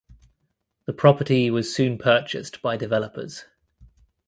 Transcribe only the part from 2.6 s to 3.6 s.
by developers.